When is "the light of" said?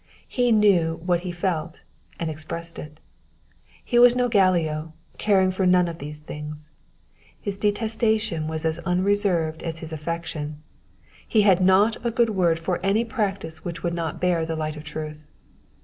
14.43-14.83